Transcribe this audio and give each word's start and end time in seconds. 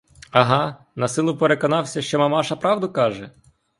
Ага, 0.31 0.85
насилу 0.95 1.37
переконався, 1.37 2.01
що 2.01 2.19
мамаша 2.19 2.55
правду 2.55 2.91
каже? 2.91 3.31